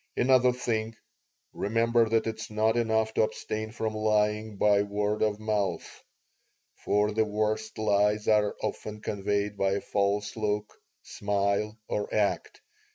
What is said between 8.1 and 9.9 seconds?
are often conveyed by a